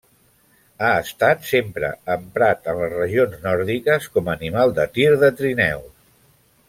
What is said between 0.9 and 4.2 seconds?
estat sempre emprat en les regions nòrdiques